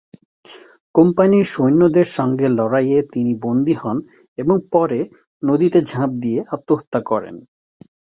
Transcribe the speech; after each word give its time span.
কোম্পানির 0.95 1.45
সৈন্যদের 1.45 2.07
সঙ্গে 2.11 2.47
লড়াইয়ে 2.49 2.99
তিনি 3.13 3.31
বন্দী 3.41 3.73
হন 3.73 3.97
এবং 4.37 4.55
পরে 4.71 4.99
নদীতে 5.43 5.79
ঝাঁপ 5.85 6.11
দিয়ে 6.23 6.39
আত্মহত্যা 6.51 6.99
করেন। 7.05 7.35